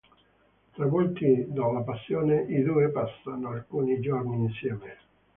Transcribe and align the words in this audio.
Travolti 0.73 1.45
dalla 1.51 1.81
passione, 1.81 2.41
i 2.49 2.63
due 2.63 2.89
passano 2.89 3.49
alcuni 3.49 3.99
giorni 3.99 4.37
insieme. 4.45 4.97